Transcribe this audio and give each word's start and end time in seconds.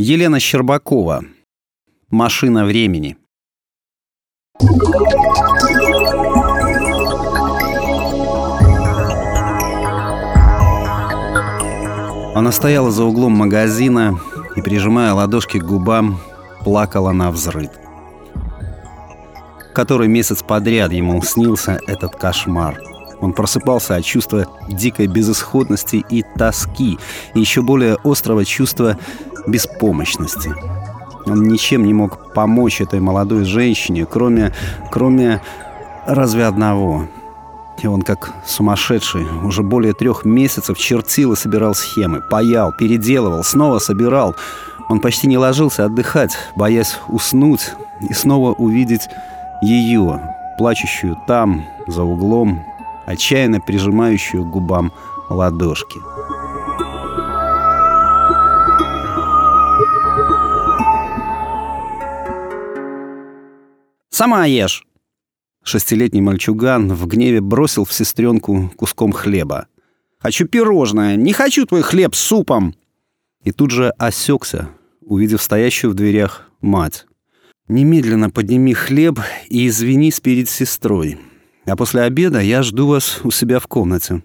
Елена 0.00 0.38
Щербакова. 0.38 1.24
Машина 2.08 2.64
времени. 2.64 3.16
Она 12.36 12.52
стояла 12.52 12.92
за 12.92 13.02
углом 13.02 13.32
магазина 13.32 14.20
и, 14.54 14.62
прижимая 14.62 15.14
ладошки 15.14 15.58
к 15.58 15.64
губам, 15.64 16.20
плакала 16.62 17.10
на 17.10 17.32
взрыд. 17.32 17.72
Который 19.74 20.06
месяц 20.06 20.44
подряд 20.44 20.92
ему 20.92 21.20
снился 21.22 21.80
этот 21.88 22.14
кошмар. 22.14 22.80
Он 23.20 23.32
просыпался 23.32 23.96
от 23.96 24.04
чувства 24.04 24.46
дикой 24.68 25.08
безысходности 25.08 26.04
и 26.08 26.24
тоски, 26.36 26.98
и 27.34 27.40
еще 27.40 27.62
более 27.62 27.96
острого 28.04 28.44
чувства 28.44 28.96
беспомощности. 29.50 30.52
Он 31.26 31.42
ничем 31.42 31.84
не 31.84 31.94
мог 31.94 32.32
помочь 32.32 32.80
этой 32.80 33.00
молодой 33.00 33.44
женщине, 33.44 34.06
кроме, 34.06 34.52
кроме 34.90 35.42
разве 36.06 36.46
одного. 36.46 37.06
И 37.82 37.86
он, 37.86 38.02
как 38.02 38.32
сумасшедший, 38.44 39.24
уже 39.44 39.62
более 39.62 39.92
трех 39.92 40.24
месяцев 40.24 40.78
чертил 40.78 41.32
и 41.32 41.36
собирал 41.36 41.74
схемы, 41.74 42.20
паял, 42.20 42.72
переделывал, 42.72 43.44
снова 43.44 43.78
собирал. 43.78 44.34
Он 44.88 45.00
почти 45.00 45.28
не 45.28 45.38
ложился 45.38 45.84
отдыхать, 45.84 46.36
боясь 46.56 46.98
уснуть 47.08 47.72
и 48.00 48.12
снова 48.14 48.52
увидеть 48.52 49.08
ее, 49.62 50.20
плачущую 50.56 51.16
там, 51.26 51.66
за 51.86 52.02
углом, 52.02 52.64
отчаянно 53.06 53.60
прижимающую 53.60 54.44
к 54.44 54.50
губам 54.50 54.92
ладошки. 55.28 55.98
«Сама 64.18 64.46
ешь!» 64.46 64.84
Шестилетний 65.62 66.20
мальчуган 66.20 66.92
в 66.92 67.06
гневе 67.06 67.40
бросил 67.40 67.84
в 67.84 67.92
сестренку 67.92 68.68
куском 68.74 69.12
хлеба. 69.12 69.68
«Хочу 70.18 70.48
пирожное! 70.48 71.14
Не 71.14 71.32
хочу 71.32 71.66
твой 71.66 71.82
хлеб 71.82 72.16
с 72.16 72.18
супом!» 72.18 72.74
И 73.44 73.52
тут 73.52 73.70
же 73.70 73.90
осекся, 73.90 74.70
увидев 75.02 75.40
стоящую 75.40 75.92
в 75.92 75.94
дверях 75.94 76.50
мать. 76.60 77.06
«Немедленно 77.68 78.28
подними 78.28 78.74
хлеб 78.74 79.20
и 79.48 79.68
извинись 79.68 80.18
перед 80.18 80.48
сестрой. 80.48 81.18
А 81.64 81.76
после 81.76 82.00
обеда 82.00 82.40
я 82.40 82.64
жду 82.64 82.88
вас 82.88 83.20
у 83.22 83.30
себя 83.30 83.60
в 83.60 83.68
комнате». 83.68 84.24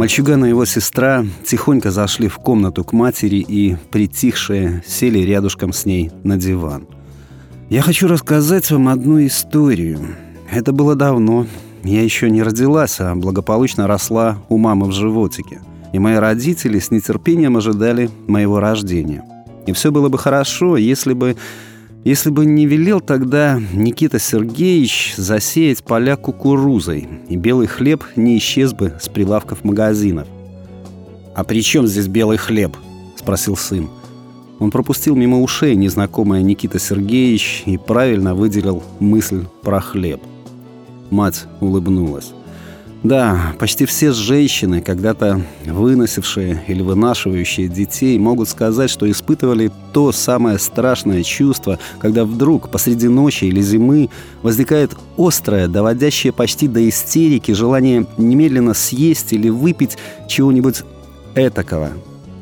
Мальчуган 0.00 0.46
и 0.46 0.48
его 0.48 0.64
сестра 0.64 1.26
тихонько 1.44 1.90
зашли 1.90 2.28
в 2.28 2.36
комнату 2.36 2.84
к 2.84 2.94
матери 2.94 3.44
и, 3.46 3.76
притихшие, 3.90 4.82
сели 4.86 5.18
рядышком 5.18 5.74
с 5.74 5.84
ней 5.84 6.10
на 6.24 6.38
диван. 6.38 6.86
«Я 7.68 7.82
хочу 7.82 8.08
рассказать 8.08 8.70
вам 8.70 8.88
одну 8.88 9.22
историю. 9.26 9.98
Это 10.50 10.72
было 10.72 10.94
давно. 10.94 11.46
Я 11.84 12.02
еще 12.02 12.30
не 12.30 12.42
родилась, 12.42 12.98
а 12.98 13.14
благополучно 13.14 13.86
росла 13.86 14.38
у 14.48 14.56
мамы 14.56 14.86
в 14.86 14.92
животике. 14.92 15.60
И 15.92 15.98
мои 15.98 16.14
родители 16.14 16.78
с 16.78 16.90
нетерпением 16.90 17.58
ожидали 17.58 18.08
моего 18.26 18.58
рождения. 18.58 19.22
И 19.66 19.72
все 19.72 19.90
было 19.90 20.08
бы 20.08 20.16
хорошо, 20.16 20.78
если 20.78 21.12
бы 21.12 21.36
если 22.04 22.30
бы 22.30 22.46
не 22.46 22.66
велел 22.66 23.00
тогда 23.00 23.60
Никита 23.72 24.18
Сергеевич 24.18 25.14
засеять 25.16 25.84
поля 25.84 26.16
кукурузой, 26.16 27.08
и 27.28 27.36
белый 27.36 27.66
хлеб 27.66 28.04
не 28.16 28.38
исчез 28.38 28.72
бы 28.72 28.94
с 29.00 29.08
прилавков 29.08 29.64
магазинов. 29.64 30.26
«А 31.34 31.44
при 31.44 31.62
чем 31.62 31.86
здесь 31.86 32.08
белый 32.08 32.38
хлеб?»– 32.38 32.76
спросил 33.16 33.56
сын. 33.56 33.88
Он 34.58 34.70
пропустил 34.70 35.14
мимо 35.14 35.40
ушей 35.40 35.74
незнакомая 35.74 36.42
Никита 36.42 36.78
Сергеевич 36.78 37.62
и 37.66 37.78
правильно 37.78 38.34
выделил 38.34 38.82
мысль 38.98 39.44
про 39.62 39.80
хлеб. 39.80 40.20
Мать 41.10 41.46
улыбнулась. 41.60 42.32
Да, 43.02 43.54
почти 43.58 43.86
все 43.86 44.12
женщины, 44.12 44.82
когда-то 44.82 45.40
выносившие 45.64 46.62
или 46.68 46.82
вынашивающие 46.82 47.66
детей, 47.66 48.18
могут 48.18 48.50
сказать, 48.50 48.90
что 48.90 49.10
испытывали 49.10 49.72
то 49.94 50.12
самое 50.12 50.58
страшное 50.58 51.22
чувство, 51.22 51.78
когда 51.98 52.26
вдруг 52.26 52.70
посреди 52.70 53.08
ночи 53.08 53.46
или 53.46 53.62
зимы 53.62 54.10
возникает 54.42 54.94
острое, 55.16 55.66
доводящее 55.66 56.34
почти 56.34 56.68
до 56.68 56.86
истерики 56.86 57.52
желание 57.52 58.06
немедленно 58.18 58.74
съесть 58.74 59.32
или 59.32 59.48
выпить 59.48 59.96
чего-нибудь 60.28 60.82
этакого. 61.34 61.92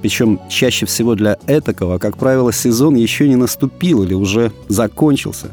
Причем 0.00 0.40
чаще 0.48 0.86
всего 0.86 1.14
для 1.16 1.36
этакого, 1.46 1.98
как 1.98 2.16
правило, 2.16 2.50
сезон 2.50 2.94
еще 2.94 3.28
не 3.28 3.36
наступил 3.36 4.04
или 4.04 4.14
уже 4.14 4.52
закончился. 4.68 5.48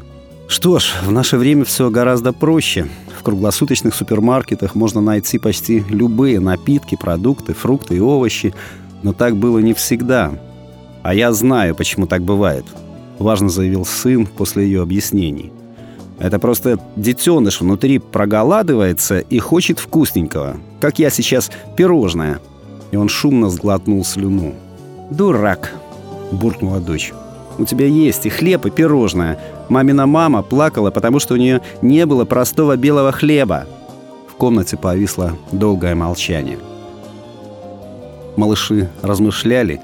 Что 0.46 0.78
ж, 0.78 0.92
в 1.04 1.12
наше 1.12 1.36
время 1.36 1.64
все 1.64 1.90
гораздо 1.90 2.32
проще– 2.32 2.86
круглосуточных 3.24 3.94
супермаркетах 3.94 4.76
можно 4.76 5.00
найти 5.00 5.38
почти 5.38 5.80
любые 5.88 6.38
напитки, 6.38 6.96
продукты, 6.96 7.54
фрукты 7.54 7.96
и 7.96 8.00
овощи, 8.00 8.54
но 9.02 9.12
так 9.12 9.36
было 9.36 9.58
не 9.58 9.74
всегда. 9.74 10.30
А 11.02 11.14
я 11.14 11.32
знаю, 11.32 11.74
почему 11.74 12.06
так 12.06 12.22
бывает, 12.22 12.64
важно 13.18 13.48
заявил 13.48 13.84
сын 13.84 14.26
после 14.26 14.64
ее 14.64 14.82
объяснений. 14.82 15.52
Это 16.18 16.38
просто 16.38 16.78
детеныш 16.94 17.60
внутри 17.60 17.98
проголадывается 17.98 19.18
и 19.18 19.38
хочет 19.40 19.80
вкусненького, 19.80 20.58
как 20.80 21.00
я 21.00 21.10
сейчас 21.10 21.50
пирожное. 21.76 22.40
И 22.92 22.96
он 22.96 23.08
шумно 23.08 23.50
сглотнул 23.50 24.04
слюну. 24.04 24.54
«Дурак!»– 25.10 25.74
буркнула 26.30 26.80
дочь. 26.80 27.12
У 27.58 27.64
тебя 27.64 27.86
есть 27.86 28.26
и 28.26 28.28
хлеб, 28.28 28.66
и 28.66 28.70
пирожное. 28.70 29.38
Мамина 29.68 30.06
мама 30.06 30.42
плакала, 30.42 30.90
потому 30.90 31.20
что 31.20 31.34
у 31.34 31.36
нее 31.36 31.60
не 31.82 32.04
было 32.06 32.24
простого 32.24 32.76
белого 32.76 33.12
хлеба. 33.12 33.66
В 34.28 34.34
комнате 34.34 34.76
повисло 34.76 35.32
долгое 35.52 35.94
молчание. 35.94 36.58
Малыши 38.36 38.90
размышляли, 39.02 39.80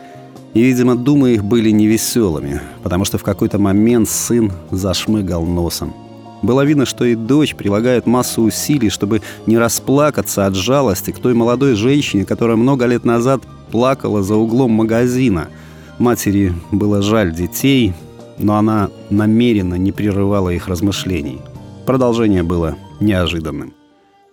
и, 0.55 0.63
видимо, 0.63 0.97
думы 0.97 1.35
их 1.35 1.45
были 1.45 1.71
невеселыми, 1.71 2.61
потому 2.83 3.05
что 3.05 3.19
в 3.19 3.23
какой-то 3.23 3.61
момент 3.61 4.09
сын 4.09 4.53
зашмыгал 4.73 5.45
носом. 5.47 5.95
Было 6.43 6.65
видно, 6.65 6.87
что 6.87 7.05
и 7.05 7.15
дочь 7.15 7.55
прилагает 7.55 8.07
массу 8.07 8.43
усилий, 8.43 8.91
чтобы 8.91 9.23
не 9.47 9.59
расплакаться 9.59 10.47
от 10.47 10.57
жалости 10.57 11.13
к 11.13 11.21
той 11.21 11.35
молодой 11.35 11.75
женщине, 11.75 12.25
которая 12.25 12.57
много 12.57 12.87
лет 12.87 13.05
назад 13.05 13.43
плакала 13.71 14.23
за 14.25 14.35
углом 14.35 14.73
магазина– 14.73 15.47
Матери 16.01 16.55
было 16.73 17.03
жаль 17.03 17.31
детей, 17.35 17.93
но 18.39 18.57
она 18.57 18.89
намеренно 19.11 19.75
не 19.75 19.93
прерывала 19.93 20.49
их 20.49 20.67
размышлений. 20.67 21.43
Продолжение 21.85 22.43
было 22.43 22.79
неожиданным. 23.01 23.75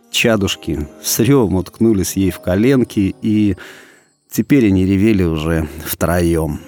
Чадушки 0.10 0.88
с 1.04 1.20
ревом 1.20 1.56
уткнулись 1.56 2.14
ей 2.14 2.32
в 2.32 2.40
коленки, 2.40 3.14
и 3.22 3.58
теперь 4.32 4.68
они 4.68 4.86
ревели 4.86 5.24
уже 5.24 5.68
втроем. 5.86 6.62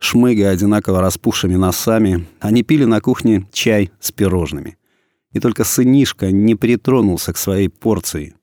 Шмыгая 0.00 0.50
одинаково 0.50 1.02
распухшими 1.02 1.54
носами, 1.54 2.26
они 2.40 2.64
пили 2.64 2.84
на 2.84 3.00
кухне 3.00 3.46
чай 3.52 3.92
с 4.00 4.10
пирожными 4.10 4.76
и 5.32 5.40
только 5.40 5.64
сынишка 5.64 6.30
не 6.30 6.54
притронулся 6.54 7.32
к 7.32 7.38
своей 7.38 7.68
порции. 7.68 8.34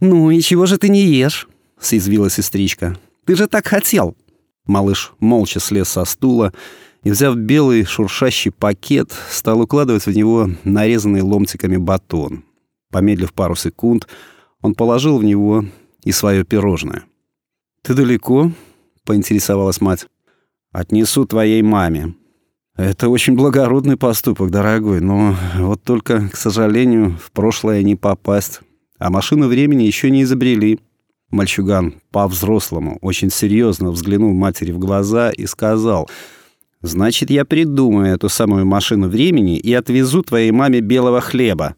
«Ну 0.00 0.30
и 0.30 0.40
чего 0.40 0.66
же 0.66 0.78
ты 0.78 0.88
не 0.88 1.04
ешь?»— 1.04 1.48
съязвила 1.80 2.28
сестричка. 2.28 2.98
«Ты 3.24 3.34
же 3.34 3.46
так 3.46 3.66
хотел!» 3.66 4.16
Малыш 4.66 5.12
молча 5.20 5.60
слез 5.60 5.88
со 5.88 6.04
стула 6.04 6.52
и, 7.02 7.10
взяв 7.10 7.36
белый 7.36 7.84
шуршащий 7.84 8.50
пакет, 8.50 9.12
стал 9.30 9.60
укладывать 9.60 10.06
в 10.06 10.12
него 10.12 10.50
нарезанный 10.64 11.22
ломтиками 11.22 11.76
батон. 11.76 12.44
Помедлив 12.90 13.32
пару 13.32 13.54
секунд, 13.54 14.08
он 14.60 14.74
положил 14.74 15.18
в 15.18 15.24
него 15.24 15.64
и 16.02 16.12
свое 16.12 16.44
пирожное. 16.44 17.04
«Ты 17.82 17.94
далеко?»— 17.94 18.52
поинтересовалась 19.04 19.80
мать. 19.80 20.06
«Отнесу 20.72 21.24
твоей 21.26 21.62
маме», 21.62 22.14
это 22.76 23.08
очень 23.08 23.34
благородный 23.34 23.96
поступок, 23.96 24.50
дорогой, 24.50 25.00
но 25.00 25.34
вот 25.56 25.82
только, 25.82 26.28
к 26.28 26.36
сожалению, 26.36 27.16
в 27.18 27.32
прошлое 27.32 27.82
не 27.82 27.96
попасть. 27.96 28.60
А 28.98 29.08
машину 29.08 29.48
времени 29.48 29.84
еще 29.84 30.10
не 30.10 30.24
изобрели. 30.24 30.78
Мальчуган 31.30 31.94
по-взрослому 32.12 32.98
очень 33.00 33.30
серьезно 33.30 33.90
взглянул 33.90 34.34
матери 34.34 34.72
в 34.72 34.78
глаза 34.78 35.30
и 35.30 35.46
сказал, 35.46 36.08
«Значит, 36.82 37.30
я 37.30 37.46
придумаю 37.46 38.14
эту 38.14 38.28
самую 38.28 38.66
машину 38.66 39.08
времени 39.08 39.56
и 39.56 39.72
отвезу 39.72 40.22
твоей 40.22 40.50
маме 40.50 40.80
белого 40.80 41.22
хлеба». 41.22 41.76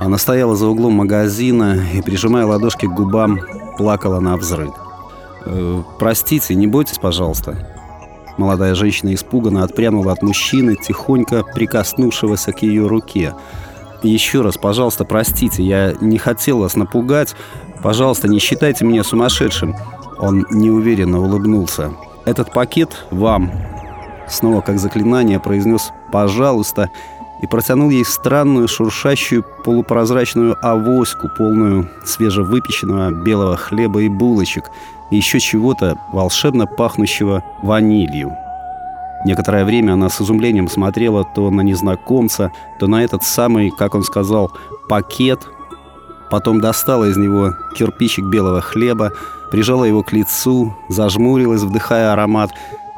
Она 0.00 0.18
стояла 0.18 0.56
за 0.56 0.66
углом 0.66 0.94
магазина 0.94 1.78
и, 1.94 2.00
прижимая 2.00 2.46
ладошки 2.46 2.86
к 2.86 2.90
губам, 2.90 3.38
плакала 3.76 4.20
на 4.20 4.36
взрыв. 4.36 4.72
«Э, 5.44 5.82
«Простите, 5.98 6.54
не 6.54 6.66
бойтесь, 6.66 6.98
пожалуйста». 6.98 7.68
Молодая 8.38 8.74
женщина 8.74 9.12
испуганно 9.14 9.62
отпрянула 9.62 10.12
от 10.12 10.22
мужчины, 10.22 10.76
тихонько 10.76 11.44
прикоснувшегося 11.54 12.52
к 12.52 12.62
ее 12.62 12.86
руке. 12.86 13.34
«Еще 14.02 14.40
раз, 14.40 14.56
пожалуйста, 14.56 15.04
простите, 15.04 15.62
я 15.62 15.94
не 16.00 16.18
хотел 16.18 16.58
вас 16.58 16.74
напугать. 16.74 17.34
Пожалуйста, 17.82 18.28
не 18.28 18.38
считайте 18.38 18.84
меня 18.84 19.04
сумасшедшим». 19.04 19.76
Он 20.18 20.46
неуверенно 20.50 21.20
улыбнулся. 21.20 21.92
«Этот 22.24 22.52
пакет 22.52 23.04
вам». 23.10 23.52
Снова 24.28 24.60
как 24.60 24.78
заклинание 24.78 25.38
произнес 25.38 25.92
«пожалуйста» 26.10 26.90
и 27.42 27.46
протянул 27.46 27.90
ей 27.90 28.04
странную, 28.04 28.68
шуршащую, 28.68 29.44
полупрозрачную 29.64 30.56
авоську, 30.62 31.28
полную 31.28 31.90
свежевыпеченного 32.04 33.10
белого 33.10 33.56
хлеба 33.56 34.00
и 34.00 34.08
булочек, 34.08 34.70
и 35.10 35.16
еще 35.16 35.40
чего-то 35.40 35.98
волшебно 36.12 36.66
пахнущего 36.66 37.42
ванилью. 37.62 38.32
Некоторое 39.24 39.64
время 39.64 39.92
она 39.92 40.08
с 40.08 40.20
изумлением 40.20 40.68
смотрела 40.68 41.24
то 41.24 41.50
на 41.50 41.60
незнакомца, 41.60 42.52
то 42.78 42.86
на 42.86 43.04
этот 43.04 43.24
самый, 43.24 43.70
как 43.70 43.94
он 43.94 44.04
сказал, 44.04 44.52
пакет. 44.88 45.46
Потом 46.30 46.60
достала 46.60 47.04
из 47.04 47.16
него 47.16 47.52
кирпичик 47.76 48.24
белого 48.24 48.60
хлеба, 48.60 49.12
прижала 49.50 49.84
его 49.84 50.02
к 50.02 50.12
лицу, 50.12 50.74
зажмурилась, 50.88 51.62
вдыхая 51.62 52.12
аромат, 52.12 52.50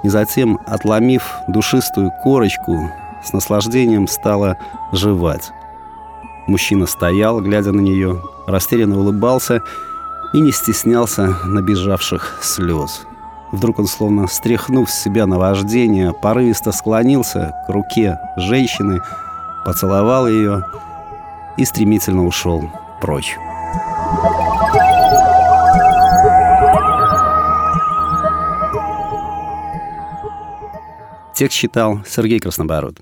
и 0.02 0.08
затем, 0.08 0.58
отломив 0.67 1.31
душистую 1.49 2.12
корочку, 2.23 2.91
с 3.24 3.32
наслаждением 3.32 4.06
стала 4.06 4.58
жевать. 4.92 5.50
Мужчина 6.46 6.86
стоял, 6.86 7.40
глядя 7.40 7.72
на 7.72 7.80
нее, 7.80 8.22
растерянно 8.46 8.98
улыбался 8.98 9.62
и 10.32 10.40
не 10.40 10.52
стеснялся 10.52 11.36
набежавших 11.44 12.38
слез. 12.42 13.06
Вдруг 13.52 13.78
он, 13.78 13.86
словно 13.86 14.26
стряхнув 14.26 14.90
с 14.90 15.02
себя 15.02 15.26
наваждение, 15.26 16.12
порывисто 16.12 16.72
склонился 16.72 17.54
к 17.66 17.70
руке 17.70 18.18
женщины, 18.36 19.00
поцеловал 19.64 20.26
ее 20.28 20.64
и 21.56 21.64
стремительно 21.64 22.26
ушел 22.26 22.68
прочь. 23.00 23.36
Текст 31.34 31.58
читал 31.58 32.00
Сергей 32.06 32.38
Краснобород. 32.38 33.00